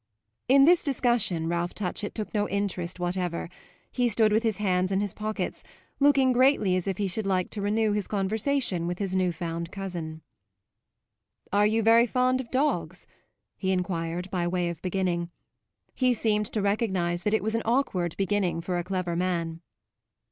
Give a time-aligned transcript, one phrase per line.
[0.47, 3.49] In this discussion Ralph Touchett took no interest whatever;
[3.91, 5.63] he stood with his hands in his pockets,
[5.99, 9.71] looking greatly as if he should like to renew his conversation with his new found
[9.71, 10.23] cousin.
[11.53, 13.05] "Are you very fond of dogs?"
[13.55, 15.29] he enquired by way of beginning.
[15.93, 19.61] He seemed to recognise that it was an awkward beginning for a clever man.